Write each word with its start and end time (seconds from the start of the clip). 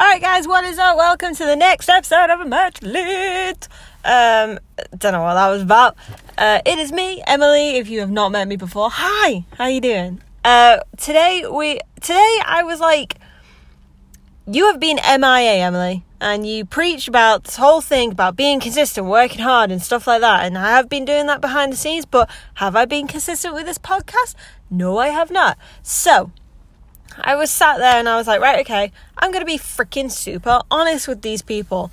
Alright, 0.00 0.22
guys, 0.22 0.48
what 0.48 0.64
is 0.64 0.78
up? 0.78 0.96
Welcome 0.96 1.34
to 1.34 1.44
the 1.44 1.56
next 1.56 1.86
episode 1.86 2.30
of 2.30 2.40
a 2.40 2.46
Match 2.46 2.80
Lit. 2.80 3.68
Um, 4.02 4.58
don't 4.96 5.12
know 5.12 5.20
what 5.20 5.34
that 5.34 5.50
was 5.50 5.60
about. 5.60 5.94
Uh, 6.38 6.62
it 6.64 6.78
is 6.78 6.90
me, 6.90 7.22
Emily. 7.26 7.76
If 7.76 7.90
you 7.90 8.00
have 8.00 8.10
not 8.10 8.32
met 8.32 8.48
me 8.48 8.56
before, 8.56 8.88
hi, 8.90 9.44
how 9.58 9.66
you 9.66 9.82
doing? 9.82 10.22
Uh, 10.42 10.78
today 10.96 11.44
we 11.46 11.80
today 12.00 12.38
I 12.46 12.62
was 12.62 12.80
like, 12.80 13.16
you 14.46 14.68
have 14.68 14.80
been 14.80 14.96
MIA, 14.96 15.56
Emily, 15.56 16.02
and 16.18 16.48
you 16.48 16.64
preach 16.64 17.06
about 17.06 17.44
this 17.44 17.56
whole 17.56 17.82
thing 17.82 18.12
about 18.12 18.36
being 18.36 18.58
consistent, 18.58 19.06
working 19.06 19.42
hard, 19.42 19.70
and 19.70 19.82
stuff 19.82 20.06
like 20.06 20.22
that. 20.22 20.46
And 20.46 20.56
I 20.56 20.70
have 20.70 20.88
been 20.88 21.04
doing 21.04 21.26
that 21.26 21.42
behind 21.42 21.74
the 21.74 21.76
scenes, 21.76 22.06
but 22.06 22.30
have 22.54 22.74
I 22.74 22.86
been 22.86 23.06
consistent 23.06 23.52
with 23.52 23.66
this 23.66 23.76
podcast? 23.76 24.34
No, 24.70 24.96
I 24.96 25.08
have 25.08 25.30
not. 25.30 25.58
So 25.82 26.32
I 27.18 27.36
was 27.36 27.50
sat 27.50 27.78
there 27.78 27.96
and 27.96 28.08
I 28.08 28.16
was 28.16 28.26
like, 28.26 28.40
right, 28.40 28.60
okay, 28.60 28.92
I'm 29.18 29.30
going 29.30 29.42
to 29.42 29.46
be 29.46 29.58
freaking 29.58 30.10
super 30.10 30.60
honest 30.70 31.08
with 31.08 31.22
these 31.22 31.42
people. 31.42 31.90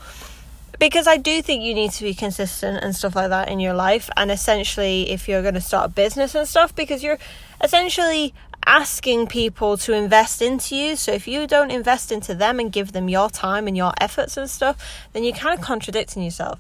Because 0.80 1.08
I 1.08 1.18
do 1.18 1.42
think 1.42 1.64
you 1.64 1.74
need 1.74 1.92
to 1.94 2.04
be 2.04 2.14
consistent 2.14 2.84
and 2.84 2.96
stuff 2.96 3.16
like 3.16 3.30
that 3.30 3.50
in 3.50 3.60
your 3.60 3.74
life. 3.74 4.12
And 4.16 4.30
essentially, 4.30 5.10
if 5.10 5.28
you're 5.28 5.42
going 5.42 5.56
to 5.56 5.62
start 5.62 5.90
a 5.90 5.94
business 5.94 6.36
and 6.36 6.48
stuff, 6.48 6.76
because 6.76 7.04
you're 7.04 7.18
essentially 7.64 8.36
asking 8.68 9.26
people 9.28 9.78
to 9.78 9.94
invest 9.94 10.42
into 10.42 10.76
you. 10.76 10.96
So 10.96 11.14
if 11.14 11.28
you 11.28 11.48
don't 11.48 11.72
invest 11.72 12.12
into 12.12 12.36
them 12.36 12.60
and 12.60 12.72
give 12.72 12.92
them 12.92 13.10
your 13.10 13.30
time 13.30 13.66
and 13.68 13.76
your 13.78 13.94
efforts 14.00 14.38
and 14.38 14.50
stuff, 14.50 15.08
then 15.14 15.24
you're 15.24 15.34
kind 15.34 15.58
of 15.58 15.66
contradicting 15.66 16.22
yourself. 16.22 16.60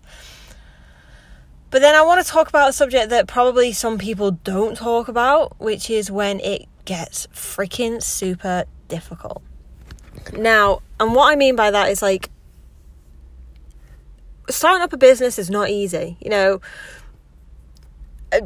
But 1.70 1.82
then 1.82 1.96
I 1.96 2.02
want 2.02 2.26
to 2.26 2.32
talk 2.32 2.48
about 2.48 2.70
a 2.70 2.74
subject 2.74 3.10
that 3.10 3.28
probably 3.28 3.74
some 3.74 3.98
people 3.98 4.32
don't 4.32 4.78
talk 4.78 5.10
about, 5.10 5.60
which 5.60 5.90
is 5.90 6.10
when 6.10 6.40
it 6.40 6.68
gets 6.88 7.28
freaking 7.28 8.02
super 8.02 8.64
difficult. 8.88 9.44
Now, 10.34 10.82
and 11.00 11.14
what 11.14 11.32
I 11.32 11.36
mean 11.36 11.56
by 11.56 11.70
that 11.70 11.92
is 11.92 12.02
like 12.02 12.32
starting 14.50 14.82
up 14.82 14.94
a 14.94 14.98
business 14.98 15.38
is 15.38 15.50
not 15.50 15.70
easy. 15.70 16.18
You 16.22 16.30
know, 16.30 16.62
uh, 18.32 18.42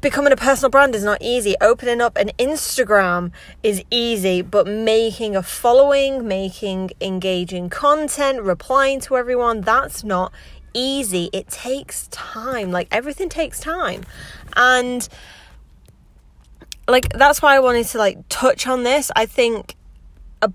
becoming 0.00 0.32
a 0.32 0.36
personal 0.36 0.70
brand 0.70 0.94
is 0.94 1.02
not 1.02 1.18
easy. 1.20 1.56
Opening 1.60 2.00
up 2.00 2.16
an 2.16 2.30
Instagram 2.38 3.32
is 3.62 3.82
easy, 3.90 4.42
but 4.42 4.66
making 4.66 5.34
a 5.34 5.42
following, 5.42 6.26
making 6.26 6.92
engaging 7.00 7.68
content, 7.68 8.42
replying 8.42 9.00
to 9.00 9.16
everyone, 9.16 9.60
that's 9.60 10.04
not 10.04 10.32
easy. 10.72 11.30
It 11.32 11.48
takes 11.48 12.06
time. 12.08 12.70
Like 12.70 12.86
everything 12.92 13.28
takes 13.28 13.58
time. 13.58 14.04
And 14.54 15.08
like 16.92 17.08
that's 17.14 17.40
why 17.40 17.56
I 17.56 17.58
wanted 17.58 17.86
to 17.86 17.98
like 17.98 18.18
touch 18.28 18.66
on 18.66 18.82
this. 18.84 19.10
I 19.16 19.24
think 19.26 19.74
a, 20.42 20.52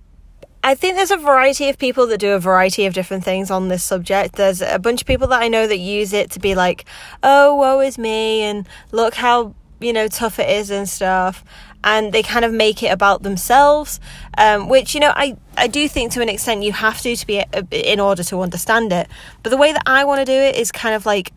I 0.63 0.75
think 0.75 0.95
there's 0.95 1.11
a 1.11 1.17
variety 1.17 1.67
of 1.67 1.79
people 1.79 2.05
that 2.07 2.19
do 2.19 2.33
a 2.33 2.39
variety 2.39 2.85
of 2.85 2.93
different 2.93 3.23
things 3.23 3.49
on 3.49 3.69
this 3.69 3.83
subject. 3.83 4.35
There's 4.35 4.61
a 4.61 4.77
bunch 4.77 5.01
of 5.01 5.07
people 5.07 5.27
that 5.29 5.41
I 5.41 5.47
know 5.47 5.65
that 5.65 5.79
use 5.79 6.13
it 6.13 6.29
to 6.31 6.39
be 6.39 6.53
like, 6.53 6.85
"Oh, 7.23 7.55
woe 7.55 7.79
is 7.79 7.97
me," 7.97 8.43
and 8.43 8.67
look 8.91 9.15
how 9.15 9.55
you 9.79 9.91
know 9.91 10.07
tough 10.07 10.37
it 10.37 10.49
is 10.49 10.69
and 10.69 10.87
stuff. 10.87 11.43
And 11.83 12.13
they 12.13 12.21
kind 12.21 12.45
of 12.45 12.53
make 12.53 12.83
it 12.83 12.91
about 12.91 13.23
themselves, 13.23 13.99
um, 14.37 14.69
which 14.69 14.93
you 14.93 14.99
know 14.99 15.13
I 15.15 15.37
I 15.57 15.65
do 15.67 15.89
think 15.89 16.11
to 16.13 16.21
an 16.21 16.29
extent 16.29 16.61
you 16.61 16.71
have 16.71 17.01
to 17.01 17.15
to 17.15 17.25
be 17.25 17.43
in 17.71 17.99
order 17.99 18.23
to 18.25 18.41
understand 18.41 18.93
it. 18.93 19.07
But 19.41 19.49
the 19.49 19.57
way 19.57 19.73
that 19.73 19.83
I 19.87 20.05
want 20.05 20.19
to 20.19 20.25
do 20.25 20.39
it 20.39 20.55
is 20.55 20.71
kind 20.71 20.93
of 20.93 21.07
like 21.07 21.33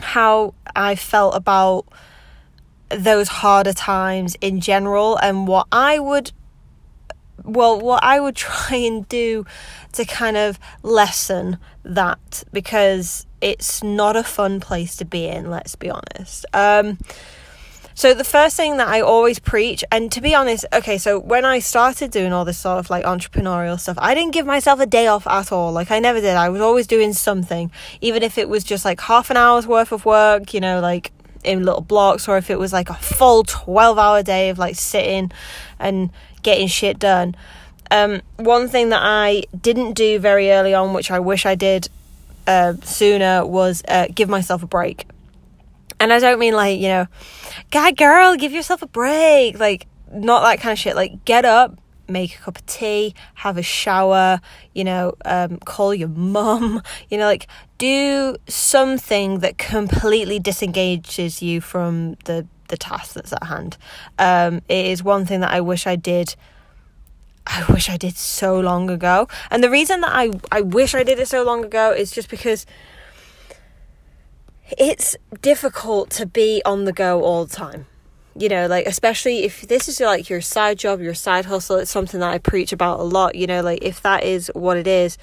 how 0.00 0.54
I 0.74 0.94
felt 0.94 1.34
about 1.34 1.86
those 2.90 3.28
harder 3.28 3.72
times 3.72 4.36
in 4.40 4.60
general 4.60 5.16
and 5.16 5.48
what 5.48 5.66
I 5.72 5.98
would 5.98 6.32
well 7.44 7.80
what 7.80 8.02
I 8.02 8.20
would 8.20 8.36
try 8.48 8.76
and 8.76 9.08
do 9.08 9.44
to 9.92 10.04
kind 10.04 10.36
of 10.36 10.58
lessen 10.82 11.58
that 11.84 12.44
because 12.52 13.26
it's 13.40 13.82
not 13.82 14.16
a 14.16 14.22
fun 14.22 14.60
place 14.60 14.96
to 14.96 15.04
be 15.04 15.26
in 15.26 15.50
let's 15.50 15.74
be 15.76 15.90
honest 15.90 16.46
um 16.52 16.98
so 17.96 18.12
the 18.12 18.24
first 18.24 18.58
thing 18.58 18.76
that 18.76 18.88
I 18.88 19.00
always 19.00 19.38
preach, 19.38 19.82
and 19.90 20.12
to 20.12 20.20
be 20.20 20.34
honest, 20.34 20.66
okay, 20.70 20.98
so 20.98 21.18
when 21.18 21.46
I 21.46 21.60
started 21.60 22.10
doing 22.10 22.30
all 22.30 22.44
this 22.44 22.58
sort 22.58 22.78
of 22.78 22.90
like 22.90 23.06
entrepreneurial 23.06 23.80
stuff, 23.80 23.96
I 23.98 24.14
didn't 24.14 24.34
give 24.34 24.44
myself 24.44 24.80
a 24.80 24.86
day 24.86 25.06
off 25.06 25.26
at 25.26 25.50
all. 25.50 25.72
Like 25.72 25.90
I 25.90 25.98
never 25.98 26.20
did. 26.20 26.36
I 26.36 26.50
was 26.50 26.60
always 26.60 26.86
doing 26.86 27.14
something, 27.14 27.72
even 28.02 28.22
if 28.22 28.36
it 28.36 28.50
was 28.50 28.64
just 28.64 28.84
like 28.84 29.00
half 29.00 29.30
an 29.30 29.38
hour's 29.38 29.66
worth 29.66 29.92
of 29.92 30.04
work, 30.04 30.52
you 30.52 30.60
know, 30.60 30.78
like 30.80 31.10
in 31.44 31.64
little 31.64 31.80
blocks 31.80 32.28
or 32.28 32.36
if 32.36 32.50
it 32.50 32.58
was 32.58 32.72
like 32.72 32.90
a 32.90 32.94
full 32.94 33.44
12 33.44 33.98
hour 33.98 34.22
day 34.22 34.48
of 34.48 34.58
like 34.58 34.76
sitting 34.76 35.30
and 35.78 36.10
getting 36.42 36.68
shit 36.68 36.98
done. 36.98 37.34
Um, 37.90 38.22
one 38.36 38.68
thing 38.68 38.88
that 38.88 39.00
I 39.02 39.44
didn't 39.58 39.92
do 39.92 40.18
very 40.18 40.50
early 40.50 40.74
on, 40.74 40.92
which 40.92 41.10
I 41.10 41.20
wish 41.20 41.46
I 41.46 41.54
did 41.54 41.88
uh, 42.46 42.74
sooner, 42.82 43.46
was 43.46 43.82
uh, 43.88 44.06
give 44.14 44.28
myself 44.28 44.62
a 44.62 44.66
break. 44.66 45.06
And 45.98 46.12
I 46.12 46.18
don't 46.18 46.38
mean 46.38 46.54
like, 46.54 46.78
you 46.78 46.88
know, 46.88 47.06
guy, 47.70 47.92
girl, 47.92 48.36
give 48.36 48.52
yourself 48.52 48.82
a 48.82 48.86
break. 48.86 49.58
Like, 49.58 49.86
not 50.12 50.42
that 50.42 50.60
kind 50.60 50.72
of 50.72 50.78
shit. 50.78 50.96
Like, 50.96 51.24
get 51.24 51.44
up, 51.44 51.78
make 52.08 52.36
a 52.36 52.38
cup 52.38 52.58
of 52.58 52.66
tea, 52.66 53.14
have 53.34 53.56
a 53.56 53.62
shower, 53.62 54.40
you 54.74 54.84
know, 54.84 55.14
um, 55.24 55.58
call 55.58 55.94
your 55.94 56.08
mum, 56.36 56.82
you 57.08 57.18
know, 57.18 57.26
like 57.26 57.46
do 57.78 58.36
something 58.48 59.40
that 59.40 59.58
completely 59.58 60.38
disengages 60.38 61.42
you 61.42 61.60
from 61.60 62.14
the 62.24 62.46
the 62.68 62.76
task 62.76 63.14
that's 63.14 63.32
at 63.32 63.44
hand. 63.44 63.76
Um, 64.18 64.56
it 64.68 64.86
is 64.86 65.02
one 65.02 65.24
thing 65.24 65.40
that 65.40 65.52
I 65.52 65.60
wish 65.60 65.86
I 65.86 65.96
did. 65.96 66.34
I 67.46 67.64
wish 67.72 67.88
I 67.88 67.96
did 67.96 68.16
so 68.16 68.58
long 68.58 68.90
ago, 68.90 69.28
and 69.50 69.62
the 69.62 69.70
reason 69.70 70.00
that 70.00 70.12
I 70.12 70.30
I 70.50 70.62
wish 70.62 70.94
I 70.94 71.04
did 71.04 71.18
it 71.20 71.28
so 71.28 71.44
long 71.44 71.64
ago 71.64 71.92
is 71.92 72.10
just 72.10 72.28
because 72.28 72.66
it's 74.76 75.16
difficult 75.42 76.10
to 76.10 76.26
be 76.26 76.60
on 76.64 76.86
the 76.86 76.92
go 76.92 77.22
all 77.22 77.44
the 77.44 77.54
time 77.54 77.86
you 78.38 78.48
know 78.48 78.66
like 78.66 78.86
especially 78.86 79.44
if 79.44 79.62
this 79.68 79.88
is 79.88 80.00
like 80.00 80.28
your 80.28 80.40
side 80.40 80.78
job 80.78 81.00
your 81.00 81.14
side 81.14 81.46
hustle 81.46 81.76
it's 81.76 81.90
something 81.90 82.20
that 82.20 82.30
i 82.30 82.38
preach 82.38 82.72
about 82.72 83.00
a 83.00 83.02
lot 83.02 83.34
you 83.34 83.46
know 83.46 83.62
like 83.62 83.82
if 83.82 84.02
that 84.02 84.24
is 84.24 84.50
what 84.54 84.76
it 84.76 84.86
is 84.86 85.16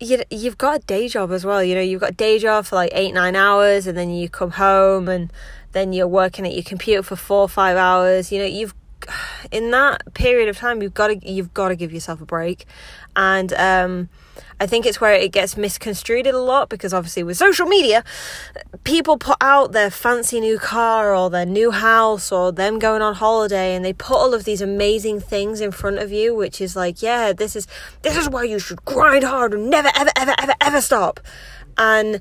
you, 0.00 0.22
you've 0.30 0.58
got 0.58 0.76
a 0.76 0.86
day 0.86 1.08
job 1.08 1.30
as 1.32 1.44
well 1.44 1.62
you 1.62 1.74
know 1.74 1.80
you've 1.80 2.00
got 2.00 2.10
a 2.10 2.14
day 2.14 2.38
job 2.38 2.64
for 2.64 2.76
like 2.76 2.90
eight 2.94 3.12
nine 3.12 3.36
hours 3.36 3.86
and 3.86 3.96
then 3.96 4.10
you 4.10 4.28
come 4.28 4.52
home 4.52 5.08
and 5.08 5.32
then 5.72 5.92
you're 5.92 6.08
working 6.08 6.46
at 6.46 6.54
your 6.54 6.62
computer 6.62 7.02
for 7.02 7.16
four 7.16 7.42
or 7.42 7.48
five 7.48 7.76
hours 7.76 8.32
you 8.32 8.38
know 8.38 8.44
you've 8.44 8.74
in 9.50 9.70
that 9.70 10.14
period 10.14 10.48
of 10.48 10.56
time 10.56 10.82
you've 10.82 10.94
got 10.94 11.08
to 11.08 11.30
you've 11.30 11.54
got 11.54 11.68
to 11.68 11.76
give 11.76 11.92
yourself 11.92 12.20
a 12.20 12.26
break 12.26 12.66
and 13.16 13.52
um 13.54 14.08
I 14.60 14.66
think 14.66 14.86
it's 14.86 15.00
where 15.00 15.14
it 15.14 15.30
gets 15.30 15.56
misconstrued 15.56 16.26
a 16.26 16.36
lot 16.36 16.68
because 16.68 16.92
obviously 16.92 17.22
with 17.22 17.36
social 17.36 17.66
media, 17.66 18.02
people 18.82 19.16
put 19.16 19.36
out 19.40 19.72
their 19.72 19.90
fancy 19.90 20.40
new 20.40 20.58
car 20.58 21.14
or 21.14 21.30
their 21.30 21.46
new 21.46 21.70
house 21.70 22.32
or 22.32 22.50
them 22.50 22.78
going 22.80 23.00
on 23.00 23.14
holiday 23.14 23.76
and 23.76 23.84
they 23.84 23.92
put 23.92 24.16
all 24.16 24.34
of 24.34 24.44
these 24.44 24.60
amazing 24.60 25.20
things 25.20 25.60
in 25.60 25.70
front 25.70 25.98
of 25.98 26.10
you, 26.10 26.34
which 26.34 26.60
is 26.60 26.74
like, 26.74 27.02
yeah, 27.02 27.32
this 27.32 27.54
is 27.54 27.68
this 28.02 28.16
is 28.16 28.28
why 28.28 28.42
you 28.42 28.58
should 28.58 28.84
grind 28.84 29.24
hard 29.24 29.54
and 29.54 29.70
never 29.70 29.90
ever 29.94 30.10
ever 30.16 30.34
ever 30.38 30.54
ever 30.60 30.80
stop. 30.80 31.20
And 31.76 32.20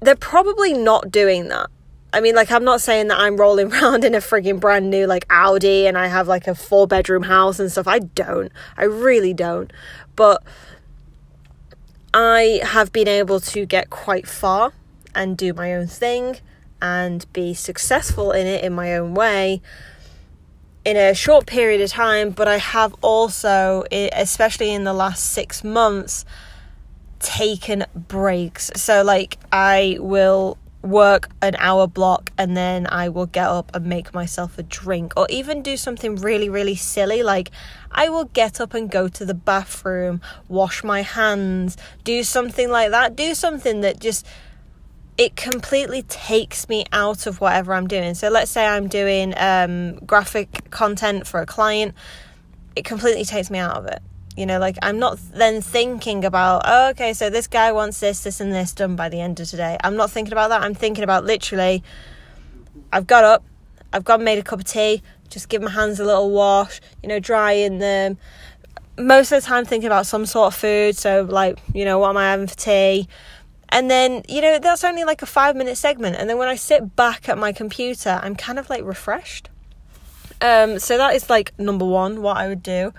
they're 0.00 0.14
probably 0.14 0.72
not 0.72 1.10
doing 1.10 1.48
that. 1.48 1.68
I 2.12 2.20
mean, 2.20 2.34
like, 2.34 2.50
I'm 2.50 2.64
not 2.64 2.80
saying 2.80 3.08
that 3.08 3.18
I'm 3.18 3.36
rolling 3.36 3.72
around 3.72 4.04
in 4.04 4.14
a 4.14 4.18
frigging 4.18 4.60
brand 4.60 4.90
new, 4.90 5.06
like, 5.06 5.26
Audi 5.30 5.86
and 5.86 5.98
I 5.98 6.06
have, 6.06 6.28
like, 6.28 6.46
a 6.46 6.54
four 6.54 6.86
bedroom 6.86 7.24
house 7.24 7.58
and 7.58 7.70
stuff. 7.70 7.86
I 7.86 7.98
don't. 7.98 8.52
I 8.76 8.84
really 8.84 9.34
don't. 9.34 9.72
But 10.14 10.42
I 12.14 12.60
have 12.62 12.92
been 12.92 13.08
able 13.08 13.40
to 13.40 13.66
get 13.66 13.90
quite 13.90 14.26
far 14.26 14.72
and 15.14 15.36
do 15.36 15.52
my 15.52 15.74
own 15.74 15.86
thing 15.86 16.38
and 16.80 17.30
be 17.32 17.54
successful 17.54 18.32
in 18.32 18.46
it 18.46 18.62
in 18.62 18.72
my 18.72 18.94
own 18.96 19.14
way 19.14 19.62
in 20.86 20.96
a 20.96 21.12
short 21.14 21.46
period 21.46 21.80
of 21.80 21.90
time, 21.90 22.30
but 22.30 22.46
I 22.46 22.58
have 22.58 22.94
also, 23.02 23.82
especially 23.90 24.72
in 24.72 24.84
the 24.84 24.92
last 24.92 25.32
six 25.32 25.64
months, 25.64 26.24
taken 27.18 27.84
breaks. 27.92 28.70
So, 28.76 29.02
like, 29.02 29.36
I 29.50 29.96
will 29.98 30.58
work 30.82 31.30
an 31.42 31.56
hour 31.58 31.86
block 31.86 32.30
and 32.38 32.56
then 32.56 32.86
I 32.90 33.08
will 33.08 33.26
get 33.26 33.48
up 33.48 33.74
and 33.74 33.86
make 33.86 34.14
myself 34.14 34.58
a 34.58 34.62
drink 34.62 35.12
or 35.16 35.26
even 35.30 35.62
do 35.62 35.76
something 35.76 36.16
really, 36.16 36.48
really 36.48 36.76
silly. 36.76 37.22
Like, 37.22 37.50
I 37.90 38.08
will 38.08 38.26
get 38.26 38.60
up 38.60 38.74
and 38.74 38.90
go 38.90 39.08
to 39.08 39.24
the 39.24 39.34
bathroom, 39.34 40.20
wash 40.48 40.84
my 40.84 41.02
hands, 41.02 41.76
do 42.04 42.22
something 42.22 42.70
like 42.70 42.90
that. 42.90 43.16
Do 43.16 43.34
something 43.34 43.80
that 43.80 44.00
just 44.00 44.26
it 45.18 45.34
completely 45.34 46.02
takes 46.02 46.68
me 46.68 46.84
out 46.92 47.26
of 47.26 47.40
whatever 47.40 47.72
I'm 47.72 47.86
doing. 47.86 48.14
So 48.14 48.28
let's 48.28 48.50
say 48.50 48.66
I'm 48.66 48.86
doing 48.86 49.32
um, 49.36 49.96
graphic 50.00 50.70
content 50.70 51.26
for 51.26 51.40
a 51.40 51.46
client, 51.46 51.94
it 52.74 52.84
completely 52.84 53.24
takes 53.24 53.50
me 53.50 53.58
out 53.58 53.76
of 53.76 53.86
it. 53.86 54.02
You 54.36 54.44
know, 54.44 54.58
like 54.58 54.76
I'm 54.82 54.98
not 54.98 55.18
then 55.32 55.62
thinking 55.62 56.24
about, 56.24 56.62
oh, 56.64 56.90
okay, 56.90 57.14
so 57.14 57.30
this 57.30 57.46
guy 57.46 57.72
wants 57.72 58.00
this, 58.00 58.22
this, 58.22 58.40
and 58.40 58.52
this 58.52 58.72
done 58.72 58.94
by 58.94 59.08
the 59.08 59.20
end 59.20 59.40
of 59.40 59.48
today. 59.48 59.78
I'm 59.82 59.96
not 59.96 60.10
thinking 60.10 60.32
about 60.32 60.48
that. 60.48 60.62
I'm 60.62 60.74
thinking 60.74 61.04
about 61.04 61.24
literally, 61.24 61.82
I've 62.92 63.06
got 63.06 63.24
up, 63.24 63.44
I've 63.92 64.04
gone 64.04 64.24
made 64.24 64.38
a 64.38 64.42
cup 64.42 64.60
of 64.60 64.66
tea, 64.66 65.02
just 65.30 65.48
give 65.48 65.62
my 65.62 65.70
hands 65.70 66.00
a 66.00 66.04
little 66.04 66.30
wash, 66.30 66.80
you 67.02 67.08
know, 67.08 67.18
drying 67.18 67.78
them. 67.78 68.18
Most 68.98 69.32
of 69.32 69.42
the 69.42 69.46
time, 69.46 69.64
thinking 69.64 69.86
about 69.86 70.06
some 70.06 70.26
sort 70.26 70.52
of 70.52 70.58
food. 70.58 70.96
So, 70.96 71.26
like, 71.28 71.58
you 71.74 71.84
know, 71.84 71.98
what 71.98 72.10
am 72.10 72.16
I 72.16 72.30
having 72.30 72.46
for 72.46 72.56
tea? 72.56 73.08
And 73.68 73.90
then, 73.90 74.22
you 74.28 74.40
know, 74.40 74.58
that's 74.58 74.84
only 74.84 75.04
like 75.04 75.22
a 75.22 75.26
five 75.26 75.56
minute 75.56 75.76
segment. 75.76 76.16
And 76.16 76.30
then 76.30 76.38
when 76.38 76.48
I 76.48 76.54
sit 76.54 76.94
back 76.96 77.28
at 77.28 77.36
my 77.36 77.52
computer, 77.52 78.20
I'm 78.22 78.36
kind 78.36 78.58
of 78.58 78.70
like 78.70 78.84
refreshed. 78.84 79.50
Um, 80.40 80.78
so 80.78 80.96
that 80.98 81.14
is 81.14 81.28
like 81.28 81.58
number 81.58 81.84
one, 81.84 82.22
what 82.22 82.36
I 82.36 82.48
would 82.48 82.62
do. 82.62 82.92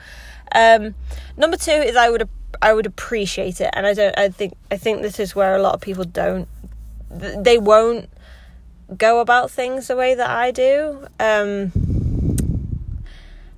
Um, 0.53 0.95
number 1.35 1.57
two 1.57 1.71
is 1.71 1.95
I 1.95 2.09
would 2.09 2.27
I 2.61 2.73
would 2.73 2.85
appreciate 2.85 3.61
it, 3.61 3.69
and 3.73 3.85
I 3.85 3.93
don't. 3.93 4.17
I 4.17 4.29
think 4.29 4.53
I 4.71 4.77
think 4.77 5.01
this 5.01 5.19
is 5.19 5.35
where 5.35 5.55
a 5.55 5.61
lot 5.61 5.75
of 5.75 5.81
people 5.81 6.03
don't. 6.03 6.47
They 7.09 7.57
won't 7.57 8.09
go 8.95 9.19
about 9.19 9.51
things 9.51 9.87
the 9.87 9.95
way 9.95 10.15
that 10.15 10.29
I 10.29 10.51
do. 10.51 11.07
Um, 11.19 11.71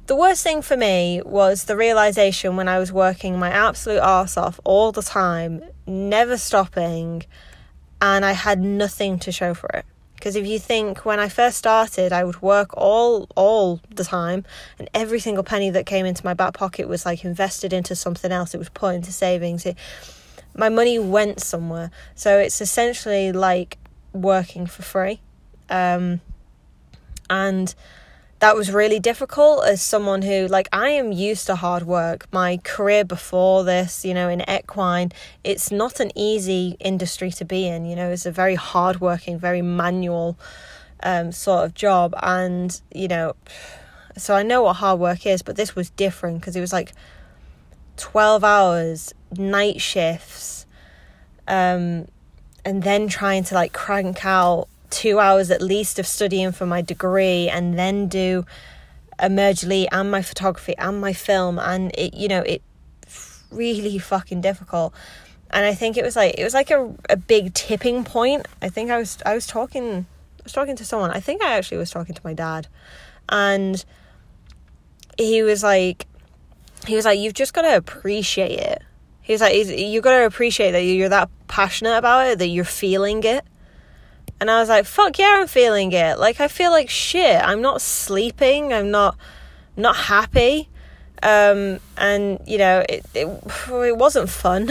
the 0.08 0.16
worst 0.16 0.44
thing 0.44 0.64
for 0.64 0.76
me 0.76 1.22
was 1.24 1.66
the 1.66 1.76
realization 1.76 2.56
when 2.56 2.68
I 2.68 2.80
was 2.80 2.92
working 2.92 3.38
my 3.38 3.52
absolute 3.52 4.00
arse 4.00 4.38
off 4.38 4.60
all 4.64 4.92
the 4.92 5.04
time, 5.04 5.62
never 5.86 6.36
stopping, 6.38 7.24
and 8.02 8.26
I 8.26 8.32
had 8.32 8.60
nothing 8.60 9.20
to 9.20 9.32
show 9.32 9.54
for 9.54 9.70
it. 9.70 9.86
Because 10.20 10.36
if 10.36 10.46
you 10.46 10.60
think 10.60 11.06
when 11.06 11.18
I 11.18 11.30
first 11.30 11.58
started, 11.58 12.12
I 12.12 12.26
would 12.26 12.42
work 12.42 12.76
all 12.76 13.30
all 13.36 13.80
the 13.96 14.04
time, 14.04 14.44
and 14.78 14.90
every 14.94 15.20
single 15.20 15.46
penny 15.46 15.70
that 15.70 15.86
came 15.86 16.06
into 16.06 16.26
my 16.26 16.34
back 16.34 16.54
pocket 16.54 16.90
was 16.90 17.06
like 17.06 17.24
invested 17.24 17.72
into 17.72 17.96
something 17.96 18.30
else. 18.30 18.54
It 18.54 18.58
was 18.58 18.68
put 18.68 18.96
into 18.96 19.14
savings. 19.14 19.66
It, 19.66 19.78
my 20.56 20.68
money 20.68 21.00
went 21.00 21.40
somewhere. 21.40 21.90
So 22.16 22.38
it's 22.38 22.60
essentially 22.60 23.32
like 23.32 23.78
working 24.12 24.68
for 24.68 24.82
free, 24.82 25.22
um, 25.70 26.20
and 27.30 27.74
that 28.40 28.56
was 28.56 28.72
really 28.72 29.00
difficult 29.00 29.66
as 29.66 29.82
someone 29.82 30.22
who 30.22 30.48
like 30.48 30.70
I 30.72 30.90
am 30.90 31.12
used 31.12 31.46
to 31.48 31.56
hard 31.56 31.84
work. 31.84 32.28
My 32.32 32.58
career 32.64 33.04
before 33.04 33.64
this, 33.64 34.06
you 34.06 34.14
know, 34.14 34.30
in 34.30 34.42
equine, 34.50 35.12
it's 35.44 35.72
not 35.72 36.00
an 36.00 36.12
easy 36.16 36.78
industry 36.80 37.32
to 37.32 37.46
be 37.46 37.68
in, 37.68 37.86
you 37.86 37.96
know, 37.96 38.10
it's 38.10 38.26
a 38.26 38.32
very 38.32 38.56
hardworking, 38.56 39.38
very 39.38 39.62
manual 39.62 40.38
um, 41.04 41.32
sort 41.32 41.66
of 41.66 41.74
job 41.74 42.14
and, 42.22 42.82
you 42.94 43.08
know, 43.08 43.36
so 44.18 44.36
I 44.36 44.44
know 44.44 44.64
what 44.64 44.78
hard 44.78 45.00
work 45.00 45.26
is, 45.26 45.42
but 45.42 45.56
this 45.56 45.76
was 45.76 45.90
different 45.92 46.40
because 46.40 46.56
it 46.56 46.62
was 46.62 46.74
like 46.74 46.94
12 47.98 48.44
hours, 48.44 49.14
night 49.38 49.82
shifts, 49.82 50.66
um, 51.48 52.08
and 52.66 52.84
then 52.84 53.08
trying 53.08 53.44
to 53.46 53.56
like 53.56 53.74
crank 53.74 54.26
out 54.26 54.68
two 54.90 55.20
hours 55.20 55.52
at 55.52 55.62
least 55.62 56.00
of 56.00 56.08
studying 56.08 56.52
for 56.52 56.66
my 56.66 56.82
degree 56.82 57.50
and 57.50 57.78
then 57.78 58.08
do 58.08 58.46
emergely 59.22 59.88
and 59.92 60.10
my 60.10 60.22
photography 60.22 60.76
and 60.78 61.00
my 61.02 61.14
film. 61.14 61.60
And 61.60 61.92
it 61.98 62.14
you 62.14 62.28
know 62.28 62.42
it 62.42 62.62
really 63.52 63.98
fucking 63.98 64.42
difficult. 64.42 64.94
And 65.52 65.66
i 65.66 65.74
think 65.74 65.98
it 65.98 66.04
was 66.04 66.16
like 66.16 66.36
it 66.38 66.44
was 66.44 66.54
like 66.54 66.72
a, 66.72 66.94
a 67.10 67.18
big 67.18 67.54
tipping 67.54 68.04
point. 68.04 68.48
I 68.62 68.70
think 68.70 68.92
i 68.92 68.98
was 68.98 69.18
i 69.26 69.34
was 69.34 69.48
talking 69.48 70.06
i 70.40 70.44
was 70.44 70.54
talking 70.54 70.76
to 70.76 70.86
someone. 70.86 71.12
I 71.12 71.20
think 71.20 71.42
i 71.42 71.58
actually 71.58 71.78
was 71.78 71.92
talking 71.92 72.16
to 72.16 72.22
my 72.24 72.34
dad. 72.34 72.68
And 73.28 73.84
he 75.18 75.44
was 75.44 75.64
like 75.64 76.06
he 76.88 76.96
was 76.96 77.06
like 77.06 77.20
you've 77.20 77.34
just 77.34 77.54
got 77.54 77.64
to 77.64 77.76
appreciate 77.76 78.60
it. 78.60 78.82
He 79.22 79.34
was 79.34 79.42
like 79.42 79.54
you've 79.56 80.04
got 80.04 80.18
to 80.18 80.26
appreciate 80.26 80.72
that 80.72 80.84
you're 80.84 81.10
that 81.10 81.30
passionate 81.48 81.98
about 81.98 82.28
it 82.28 82.40
that 82.40 82.48
you're 82.48 82.64
feeling 82.64 83.24
it 83.24 83.44
and 84.40 84.50
I 84.50 84.60
was 84.60 84.70
like, 84.70 84.86
fuck 84.86 85.20
yeah, 85.20 85.38
I'm 85.40 85.48
feeling 85.48 85.92
it. 85.92 86.20
Like 86.20 86.40
I 86.40 86.48
feel 86.48 86.72
like 86.72 86.90
shit. 86.90 87.42
I'm 87.44 87.62
not 87.62 87.82
sleeping. 87.82 88.74
I'm 88.74 88.92
not 88.92 89.18
not 89.76 89.96
happy. 89.96 90.70
Um, 91.22 91.80
and 91.98 92.40
you 92.46 92.58
know, 92.58 92.84
it 92.88 93.06
it, 93.14 93.28
it 93.70 93.98
wasn't 93.98 94.30
fun. 94.30 94.70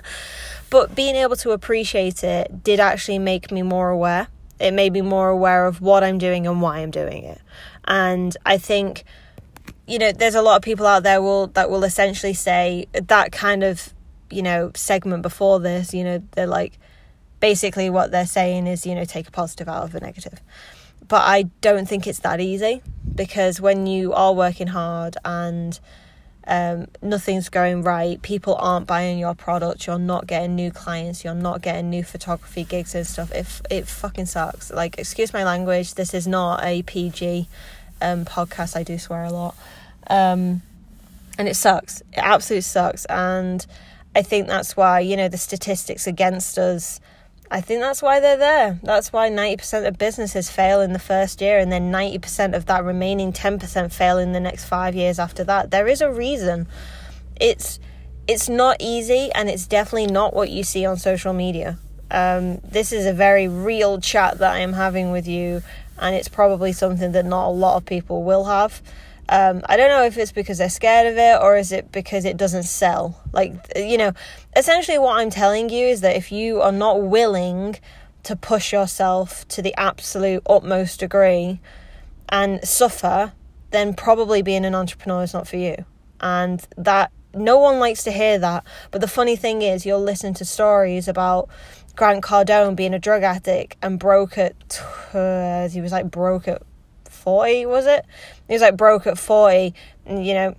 but 0.70 0.94
being 0.94 1.16
able 1.16 1.36
to 1.36 1.50
appreciate 1.50 2.22
it 2.24 2.62
did 2.62 2.80
actually 2.80 3.18
make 3.18 3.50
me 3.50 3.62
more 3.62 3.90
aware. 3.90 4.28
It 4.60 4.72
made 4.72 4.92
me 4.92 5.00
more 5.00 5.28
aware 5.28 5.66
of 5.66 5.80
what 5.80 6.04
I'm 6.04 6.18
doing 6.18 6.46
and 6.46 6.62
why 6.62 6.78
I'm 6.78 6.92
doing 6.92 7.24
it. 7.24 7.40
And 7.84 8.36
I 8.46 8.58
think 8.58 9.04
you 9.86 9.98
know, 9.98 10.12
there's 10.12 10.34
a 10.34 10.42
lot 10.42 10.56
of 10.56 10.62
people 10.62 10.86
out 10.86 11.02
there 11.02 11.20
will 11.20 11.48
that 11.48 11.68
will 11.68 11.84
essentially 11.84 12.34
say 12.34 12.86
that 12.92 13.32
kind 13.32 13.64
of, 13.64 13.92
you 14.30 14.42
know, 14.42 14.70
segment 14.74 15.22
before 15.22 15.60
this, 15.60 15.92
you 15.92 16.04
know, 16.04 16.22
they're 16.32 16.46
like 16.46 16.78
basically 17.42 17.90
what 17.90 18.12
they're 18.12 18.24
saying 18.24 18.68
is, 18.68 18.86
you 18.86 18.94
know, 18.94 19.04
take 19.04 19.26
a 19.26 19.30
positive 19.32 19.68
out 19.68 19.82
of 19.82 19.94
a 19.96 20.00
negative. 20.00 20.40
But 21.08 21.22
I 21.22 21.42
don't 21.60 21.86
think 21.88 22.06
it's 22.06 22.20
that 22.20 22.40
easy 22.40 22.82
because 23.14 23.60
when 23.60 23.88
you 23.88 24.12
are 24.12 24.32
working 24.32 24.68
hard 24.68 25.16
and 25.24 25.78
um, 26.46 26.86
nothing's 27.02 27.48
going 27.48 27.82
right, 27.82 28.22
people 28.22 28.54
aren't 28.54 28.86
buying 28.86 29.18
your 29.18 29.34
product, 29.34 29.88
you're 29.88 29.98
not 29.98 30.28
getting 30.28 30.54
new 30.54 30.70
clients, 30.70 31.24
you're 31.24 31.34
not 31.34 31.62
getting 31.62 31.90
new 31.90 32.04
photography 32.04 32.62
gigs 32.62 32.94
and 32.94 33.04
stuff. 33.04 33.32
It, 33.32 33.46
it 33.68 33.88
fucking 33.88 34.26
sucks. 34.26 34.70
Like, 34.70 34.96
excuse 34.96 35.32
my 35.32 35.42
language, 35.42 35.94
this 35.94 36.14
is 36.14 36.28
not 36.28 36.62
a 36.62 36.82
PG 36.82 37.48
um, 38.00 38.24
podcast, 38.24 38.76
I 38.76 38.84
do 38.84 38.98
swear 38.98 39.24
a 39.24 39.32
lot. 39.32 39.56
Um, 40.06 40.62
and 41.36 41.48
it 41.48 41.56
sucks. 41.56 42.02
It 42.12 42.18
absolutely 42.18 42.62
sucks. 42.62 43.04
And 43.06 43.66
I 44.14 44.22
think 44.22 44.46
that's 44.46 44.76
why, 44.76 45.00
you 45.00 45.16
know, 45.16 45.26
the 45.26 45.38
statistics 45.38 46.06
against 46.06 46.56
us 46.56 47.00
I 47.52 47.60
think 47.60 47.82
that's 47.82 48.00
why 48.00 48.18
they're 48.18 48.38
there. 48.38 48.80
That's 48.82 49.12
why 49.12 49.28
90% 49.28 49.86
of 49.86 49.98
businesses 49.98 50.50
fail 50.50 50.80
in 50.80 50.94
the 50.94 50.98
first 50.98 51.42
year 51.42 51.58
and 51.58 51.70
then 51.70 51.92
90% 51.92 52.54
of 52.56 52.64
that 52.64 52.82
remaining 52.82 53.30
10% 53.30 53.92
fail 53.92 54.16
in 54.16 54.32
the 54.32 54.40
next 54.40 54.64
5 54.64 54.94
years 54.94 55.18
after 55.18 55.44
that. 55.44 55.70
There 55.70 55.86
is 55.86 56.00
a 56.00 56.10
reason. 56.10 56.66
It's 57.38 57.78
it's 58.26 58.48
not 58.48 58.76
easy 58.80 59.30
and 59.34 59.50
it's 59.50 59.66
definitely 59.66 60.06
not 60.06 60.32
what 60.32 60.48
you 60.48 60.64
see 60.64 60.86
on 60.86 60.96
social 60.96 61.34
media. 61.34 61.78
Um, 62.10 62.58
this 62.64 62.90
is 62.90 63.04
a 63.04 63.12
very 63.12 63.48
real 63.48 64.00
chat 64.00 64.38
that 64.38 64.54
I 64.54 64.60
am 64.60 64.72
having 64.72 65.10
with 65.10 65.28
you 65.28 65.62
and 65.98 66.14
it's 66.16 66.28
probably 66.28 66.72
something 66.72 67.12
that 67.12 67.26
not 67.26 67.48
a 67.48 67.50
lot 67.50 67.76
of 67.76 67.84
people 67.84 68.22
will 68.22 68.44
have. 68.44 68.80
Um, 69.28 69.62
I 69.66 69.76
don't 69.76 69.88
know 69.88 70.04
if 70.04 70.18
it's 70.18 70.32
because 70.32 70.58
they're 70.58 70.68
scared 70.68 71.06
of 71.06 71.16
it 71.16 71.40
or 71.40 71.56
is 71.56 71.72
it 71.72 71.90
because 71.92 72.24
it 72.24 72.36
doesn't 72.36 72.64
sell. 72.64 73.20
Like, 73.32 73.54
you 73.76 73.96
know, 73.96 74.12
essentially 74.56 74.98
what 74.98 75.18
I'm 75.18 75.30
telling 75.30 75.70
you 75.70 75.86
is 75.86 76.00
that 76.02 76.16
if 76.16 76.32
you 76.32 76.60
are 76.60 76.72
not 76.72 77.02
willing 77.02 77.76
to 78.24 78.36
push 78.36 78.72
yourself 78.72 79.46
to 79.48 79.62
the 79.62 79.74
absolute 79.76 80.42
utmost 80.48 81.00
degree 81.00 81.60
and 82.28 82.66
suffer, 82.66 83.32
then 83.70 83.94
probably 83.94 84.42
being 84.42 84.64
an 84.64 84.74
entrepreneur 84.74 85.22
is 85.22 85.34
not 85.34 85.48
for 85.48 85.56
you. 85.56 85.84
And 86.20 86.66
that 86.76 87.10
no 87.34 87.58
one 87.58 87.78
likes 87.78 88.04
to 88.04 88.12
hear 88.12 88.38
that. 88.38 88.64
But 88.90 89.00
the 89.00 89.08
funny 89.08 89.36
thing 89.36 89.62
is, 89.62 89.86
you'll 89.86 90.02
listen 90.02 90.34
to 90.34 90.44
stories 90.44 91.08
about 91.08 91.48
Grant 91.96 92.22
Cardone 92.22 92.76
being 92.76 92.94
a 92.94 92.98
drug 92.98 93.22
addict 93.22 93.76
and 93.82 93.98
broke 93.98 94.38
at, 94.38 94.54
uh, 95.12 95.68
he 95.68 95.80
was 95.80 95.92
like 95.92 96.10
broke 96.10 96.48
at 96.48 96.62
40, 97.04 97.66
was 97.66 97.86
it? 97.86 98.04
He 98.52 98.54
was 98.54 98.60
like 98.60 98.76
broke 98.76 99.06
at 99.06 99.16
40, 99.16 99.72
and 100.04 100.26
you 100.26 100.34
know, 100.34 100.54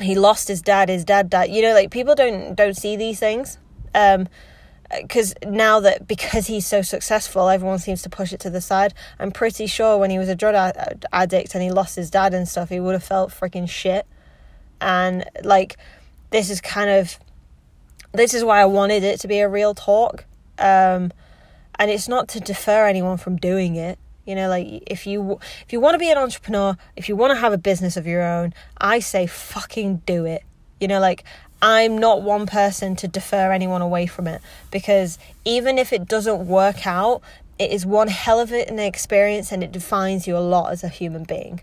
he 0.00 0.14
lost 0.14 0.46
his 0.46 0.62
dad, 0.62 0.88
his 0.88 1.04
dad 1.04 1.28
died. 1.28 1.50
You 1.50 1.62
know, 1.62 1.74
like 1.74 1.90
people 1.90 2.14
don't 2.14 2.54
don't 2.54 2.76
see 2.76 2.94
these 2.94 3.18
things. 3.18 3.58
Um, 3.92 4.28
because 5.02 5.34
now 5.44 5.80
that 5.80 6.06
because 6.06 6.46
he's 6.46 6.64
so 6.64 6.80
successful, 6.80 7.48
everyone 7.48 7.80
seems 7.80 8.02
to 8.02 8.08
push 8.08 8.32
it 8.32 8.38
to 8.38 8.50
the 8.50 8.60
side. 8.60 8.94
I'm 9.18 9.32
pretty 9.32 9.66
sure 9.66 9.98
when 9.98 10.10
he 10.10 10.18
was 10.20 10.28
a 10.28 10.36
drug 10.36 10.54
addict 11.12 11.56
and 11.56 11.62
he 11.64 11.72
lost 11.72 11.96
his 11.96 12.08
dad 12.08 12.34
and 12.34 12.46
stuff, 12.46 12.68
he 12.68 12.78
would 12.78 12.92
have 12.92 13.02
felt 13.02 13.32
freaking 13.32 13.68
shit. 13.68 14.06
And 14.80 15.24
like, 15.42 15.76
this 16.30 16.50
is 16.50 16.60
kind 16.60 16.88
of, 16.88 17.18
this 18.12 18.32
is 18.32 18.44
why 18.44 18.60
I 18.60 18.66
wanted 18.66 19.02
it 19.02 19.18
to 19.22 19.26
be 19.26 19.40
a 19.40 19.48
real 19.48 19.74
talk. 19.74 20.24
Um, 20.60 21.10
and 21.80 21.90
it's 21.90 22.06
not 22.06 22.28
to 22.28 22.38
defer 22.38 22.86
anyone 22.86 23.16
from 23.16 23.38
doing 23.38 23.74
it. 23.74 23.98
You 24.26 24.34
know, 24.34 24.48
like 24.48 24.82
if 24.86 25.06
you 25.06 25.38
if 25.66 25.72
you 25.72 25.80
want 25.80 25.94
to 25.94 25.98
be 25.98 26.10
an 26.10 26.18
entrepreneur, 26.18 26.76
if 26.96 27.08
you 27.08 27.16
want 27.16 27.32
to 27.32 27.36
have 27.36 27.52
a 27.52 27.58
business 27.58 27.96
of 27.96 28.06
your 28.06 28.22
own, 28.22 28.54
I 28.78 28.98
say 29.00 29.26
fucking 29.26 30.02
do 30.06 30.24
it. 30.24 30.42
You 30.80 30.88
know, 30.88 31.00
like 31.00 31.24
I'm 31.60 31.98
not 31.98 32.22
one 32.22 32.46
person 32.46 32.96
to 32.96 33.08
defer 33.08 33.52
anyone 33.52 33.82
away 33.82 34.06
from 34.06 34.26
it 34.26 34.40
because 34.70 35.18
even 35.44 35.78
if 35.78 35.92
it 35.92 36.06
doesn't 36.06 36.46
work 36.46 36.86
out, 36.86 37.22
it 37.58 37.70
is 37.70 37.86
one 37.86 38.08
hell 38.08 38.40
of 38.40 38.52
an 38.52 38.78
experience 38.78 39.52
and 39.52 39.62
it 39.62 39.72
defines 39.72 40.26
you 40.26 40.36
a 40.36 40.40
lot 40.40 40.72
as 40.72 40.82
a 40.82 40.88
human 40.88 41.24
being. 41.24 41.60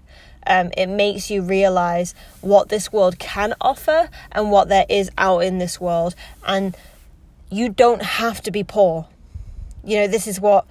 Um, 0.47 0.71
it 0.75 0.87
makes 0.87 1.29
you 1.29 1.41
realize 1.41 2.15
what 2.41 2.69
this 2.69 2.91
world 2.91 3.19
can 3.19 3.53
offer 3.61 4.09
and 4.31 4.51
what 4.51 4.69
there 4.69 4.85
is 4.89 5.11
out 5.17 5.39
in 5.39 5.59
this 5.59 5.79
world, 5.79 6.15
and 6.47 6.75
you 7.51 7.69
don't 7.69 8.01
have 8.01 8.41
to 8.41 8.51
be 8.51 8.63
poor. 8.63 9.07
You 9.83 9.97
know, 9.97 10.07
this 10.07 10.25
is 10.25 10.39
what 10.39 10.65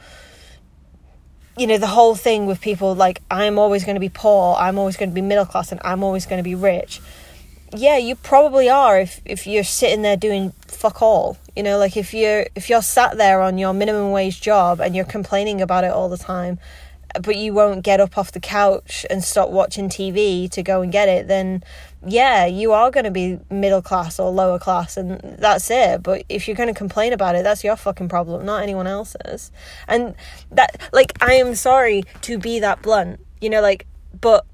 you 1.57 1.66
know, 1.66 1.78
the 1.78 1.87
whole 1.87 2.14
thing 2.14 2.47
with 2.47 2.61
people 2.61 2.95
like, 2.95 3.21
I'm 3.30 3.59
always 3.59 3.85
going 3.85 3.97
to 3.97 4.00
be 4.00 4.09
poor, 4.09 4.57
I'm 4.57 4.78
always 4.78 4.97
going 4.97 5.11
to 5.11 5.14
be 5.14 5.21
middle 5.21 5.47
class, 5.47 5.73
and 5.73 5.80
I'm 5.85 6.02
always 6.02 6.26
going 6.26 6.38
to 6.38 6.49
be 6.49 6.54
rich. 6.54 7.00
Yeah, 7.75 7.99
you 7.99 8.16
probably 8.16 8.69
are 8.69 8.99
if, 8.99 9.21
if 9.25 9.47
you're 9.47 9.64
sitting 9.64 10.02
there 10.02 10.16
doing 10.16 10.52
fuck 10.66 11.02
all. 11.02 11.37
You 11.54 11.62
know, 11.62 11.78
like 11.78 11.97
if 11.97 12.12
you're 12.14 12.47
if 12.54 12.69
you're 12.69 12.83
sat 12.83 13.16
there 13.16 13.40
on 13.42 13.59
your 13.59 13.73
minimum 13.73 14.11
wage 14.11 14.40
job 14.40 14.80
and 14.80 14.97
you're 14.97 15.04
complaining 15.04 15.61
about 15.61 15.85
it 15.85 15.92
all 15.92 16.09
the 16.09 16.16
time, 16.16 16.59
but 17.23 17.37
you 17.37 17.52
won't 17.52 17.83
get 17.83 18.00
up 18.00 18.19
off 18.19 18.33
the 18.33 18.40
couch 18.40 19.07
and 19.11 19.23
stop 19.25 19.50
watching 19.50 19.88
TV 19.88 20.50
to 20.50 20.62
go 20.62 20.83
and 20.83 20.93
get 20.93 21.09
it, 21.09 21.29
then 21.29 21.62
yeah, 22.07 22.47
you 22.47 22.73
are 22.73 22.90
going 22.90 23.05
to 23.05 23.11
be 23.11 23.38
middle 23.50 23.83
class 23.83 24.19
or 24.19 24.31
lower 24.31 24.59
class, 24.59 24.97
and 24.97 25.21
that's 25.38 25.71
it. 25.71 26.02
But 26.02 26.25
if 26.29 26.49
you're 26.49 26.57
going 26.57 26.73
to 26.73 26.75
complain 26.75 27.12
about 27.12 27.35
it, 27.35 27.43
that's 27.43 27.62
your 27.62 27.76
fucking 27.76 28.09
problem, 28.09 28.47
not 28.47 28.62
anyone 28.62 28.87
else's. 28.87 29.52
And 29.87 30.14
that, 30.50 30.88
like, 30.93 31.12
I 31.23 31.35
am 31.35 31.55
sorry 31.55 32.05
to 32.23 32.38
be 32.38 32.59
that 32.61 32.83
blunt, 32.83 33.21
you 33.40 33.50
know, 33.50 33.61
like, 33.61 33.87
but 34.19 34.47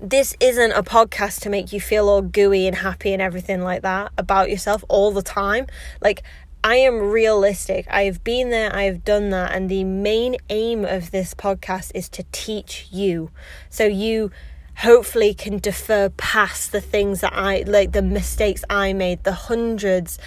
this 0.00 0.36
isn't 0.40 0.72
a 0.72 0.82
podcast 0.82 1.40
to 1.40 1.50
make 1.50 1.72
you 1.72 1.80
feel 1.80 2.08
all 2.08 2.22
gooey 2.22 2.66
and 2.66 2.76
happy 2.76 3.12
and 3.12 3.20
everything 3.20 3.62
like 3.62 3.82
that 3.82 4.12
about 4.16 4.48
yourself 4.50 4.84
all 4.88 5.10
the 5.12 5.22
time. 5.22 5.66
Like, 6.00 6.22
I 6.64 6.76
am 6.76 6.98
realistic. 6.98 7.86
I've 7.88 8.22
been 8.24 8.50
there, 8.50 8.74
I've 8.74 9.04
done 9.04 9.30
that, 9.30 9.52
and 9.52 9.68
the 9.68 9.84
main 9.84 10.36
aim 10.50 10.84
of 10.84 11.10
this 11.10 11.34
podcast 11.34 11.92
is 11.94 12.08
to 12.10 12.24
teach 12.32 12.88
you. 12.90 13.30
So 13.70 13.84
you 13.84 14.30
hopefully 14.78 15.34
can 15.34 15.58
defer 15.58 16.08
past 16.10 16.72
the 16.72 16.80
things 16.80 17.20
that 17.20 17.32
I 17.32 17.64
like 17.66 17.92
the 17.92 18.02
mistakes 18.02 18.64
I 18.70 18.92
made, 18.92 19.24
the 19.24 19.32
hundreds 19.32 20.18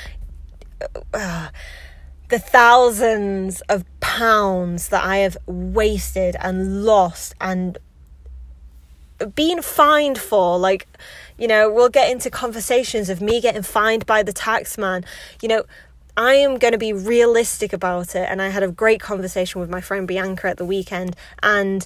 uh, 1.14 1.50
the 2.30 2.40
thousands 2.40 3.62
of 3.62 3.84
pounds 4.00 4.90
that 4.90 5.04
I 5.04 5.18
have 5.18 5.38
wasted 5.46 6.36
and 6.40 6.86
lost 6.86 7.36
and 7.42 7.78
been 9.36 9.62
fined 9.62 10.18
for 10.18 10.58
like 10.58 10.88
you 11.38 11.48
know 11.48 11.72
we'll 11.72 11.90
get 11.90 12.10
into 12.10 12.30
conversations 12.32 13.10
of 13.10 13.22
me 13.22 13.40
getting 13.40 13.62
fined 13.62 14.06
by 14.08 14.24
the 14.24 14.34
tax 14.34 14.80
man 14.80 15.06
you 15.44 15.48
know 15.48 15.64
I 16.18 16.36
am 16.36 16.58
going 16.58 16.74
to 16.74 16.78
be 16.78 16.94
realistic 16.94 17.74
about 17.74 18.16
it. 18.16 18.28
And 18.30 18.42
I 18.42 18.50
had 18.50 18.64
a 18.64 18.72
great 18.72 19.00
conversation 19.00 19.62
with 19.62 19.70
my 19.70 19.82
friend 19.82 20.08
Bianca 20.08 20.48
at 20.48 20.58
the 20.58 20.66
weekend, 20.66 21.16
and 21.42 21.86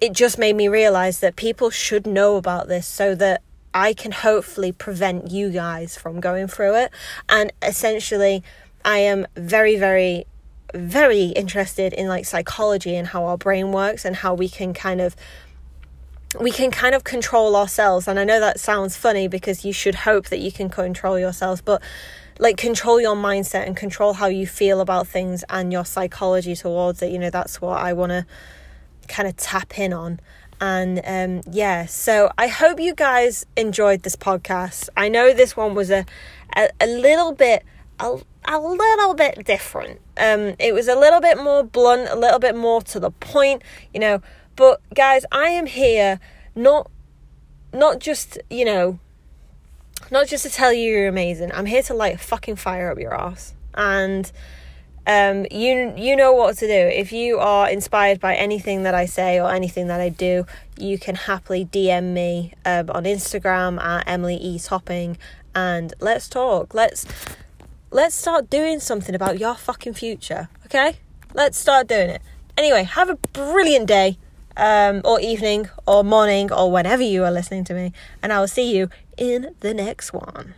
it 0.00 0.12
just 0.12 0.38
made 0.38 0.56
me 0.56 0.68
realize 0.68 1.20
that 1.20 1.36
people 1.36 1.70
should 1.70 2.06
know 2.06 2.36
about 2.36 2.68
this 2.68 2.86
so 2.86 3.14
that 3.16 3.42
I 3.74 3.92
can 3.92 4.12
hopefully 4.12 4.72
prevent 4.72 5.30
you 5.30 5.50
guys 5.50 5.96
from 5.96 6.20
going 6.20 6.48
through 6.48 6.76
it. 6.76 6.92
And 7.28 7.52
essentially, 7.62 8.42
I 8.84 8.98
am 8.98 9.26
very, 9.36 9.76
very, 9.76 10.26
very 10.74 11.26
interested 11.26 11.92
in 11.92 12.08
like 12.08 12.24
psychology 12.24 12.94
and 12.94 13.08
how 13.08 13.24
our 13.24 13.36
brain 13.36 13.72
works 13.72 14.04
and 14.04 14.16
how 14.16 14.34
we 14.34 14.48
can 14.48 14.72
kind 14.72 15.00
of 15.00 15.16
we 16.38 16.50
can 16.50 16.70
kind 16.70 16.94
of 16.94 17.04
control 17.04 17.56
ourselves 17.56 18.06
and 18.06 18.18
i 18.18 18.24
know 18.24 18.38
that 18.38 18.60
sounds 18.60 18.94
funny 18.94 19.26
because 19.28 19.64
you 19.64 19.72
should 19.72 19.94
hope 19.94 20.26
that 20.26 20.38
you 20.40 20.52
can 20.52 20.68
control 20.68 21.18
yourselves 21.18 21.62
but 21.62 21.80
like 22.38 22.56
control 22.56 23.00
your 23.00 23.16
mindset 23.16 23.66
and 23.66 23.76
control 23.76 24.14
how 24.14 24.26
you 24.26 24.46
feel 24.46 24.80
about 24.80 25.06
things 25.06 25.44
and 25.48 25.72
your 25.72 25.84
psychology 25.84 26.54
towards 26.54 27.02
it. 27.02 27.10
You 27.10 27.18
know, 27.18 27.30
that's 27.30 27.60
what 27.60 27.78
I 27.78 27.92
want 27.92 28.10
to 28.10 28.26
kind 29.08 29.28
of 29.28 29.36
tap 29.36 29.78
in 29.78 29.92
on. 29.92 30.20
And 30.60 31.00
um, 31.04 31.52
yeah, 31.52 31.86
so 31.86 32.30
I 32.36 32.48
hope 32.48 32.80
you 32.80 32.94
guys 32.94 33.46
enjoyed 33.56 34.02
this 34.02 34.16
podcast. 34.16 34.88
I 34.96 35.08
know 35.08 35.32
this 35.32 35.56
one 35.56 35.74
was 35.74 35.90
a 35.90 36.04
a, 36.56 36.68
a 36.80 36.86
little 36.86 37.32
bit 37.32 37.64
a, 38.00 38.18
a 38.44 38.58
little 38.58 39.14
bit 39.14 39.44
different. 39.44 40.00
Um, 40.16 40.54
it 40.58 40.74
was 40.74 40.88
a 40.88 40.96
little 40.96 41.20
bit 41.20 41.38
more 41.38 41.62
blunt, 41.62 42.08
a 42.08 42.16
little 42.16 42.38
bit 42.38 42.56
more 42.56 42.82
to 42.82 43.00
the 43.00 43.10
point, 43.10 43.62
you 43.94 44.00
know. 44.00 44.20
But 44.56 44.80
guys, 44.94 45.24
I 45.30 45.48
am 45.50 45.66
here 45.66 46.18
not 46.56 46.90
not 47.72 48.00
just 48.00 48.38
you 48.50 48.64
know 48.64 48.98
not 50.10 50.28
just 50.28 50.44
to 50.44 50.50
tell 50.50 50.72
you 50.72 50.90
you're 50.90 51.08
amazing. 51.08 51.52
I'm 51.52 51.66
here 51.66 51.82
to 51.84 51.94
light 51.94 52.14
a 52.14 52.18
fucking 52.18 52.56
fire 52.56 52.90
up 52.90 52.98
your 52.98 53.14
ass. 53.14 53.54
And 53.74 54.30
um, 55.08 55.46
you 55.50 55.94
you 55.96 56.16
know 56.16 56.32
what 56.34 56.58
to 56.58 56.66
do. 56.66 56.72
If 56.72 57.12
you 57.12 57.38
are 57.38 57.68
inspired 57.70 58.20
by 58.20 58.34
anything 58.34 58.82
that 58.82 58.94
I 58.94 59.06
say 59.06 59.40
or 59.40 59.50
anything 59.50 59.86
that 59.86 60.00
I 60.00 60.10
do, 60.10 60.44
you 60.78 60.98
can 60.98 61.14
happily 61.14 61.64
DM 61.64 62.12
me 62.12 62.52
um, 62.66 62.90
on 62.90 63.04
Instagram 63.04 63.80
at 63.80 64.06
Emily 64.06 64.36
E 64.36 64.58
Topping, 64.58 65.16
and 65.54 65.94
let's 66.00 66.28
talk. 66.28 66.74
Let's 66.74 67.06
let's 67.90 68.14
start 68.14 68.50
doing 68.50 68.80
something 68.80 69.14
about 69.14 69.38
your 69.38 69.54
fucking 69.54 69.94
future. 69.94 70.50
Okay, 70.66 70.98
let's 71.32 71.58
start 71.58 71.86
doing 71.86 72.10
it. 72.10 72.22
Anyway, 72.58 72.82
have 72.82 73.08
a 73.08 73.14
brilliant 73.14 73.86
day 73.86 74.18
um, 74.58 75.00
or 75.04 75.20
evening 75.20 75.70
or 75.86 76.04
morning 76.04 76.52
or 76.52 76.70
whenever 76.70 77.02
you 77.02 77.24
are 77.24 77.30
listening 77.30 77.64
to 77.64 77.72
me. 77.72 77.92
And 78.22 78.32
I 78.32 78.40
will 78.40 78.48
see 78.48 78.76
you 78.76 78.90
in 79.18 79.54
the 79.60 79.74
next 79.74 80.12
one. 80.12 80.54